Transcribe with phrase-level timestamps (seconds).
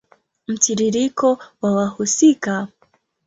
[0.47, 2.67] Mtiririko wa wahusika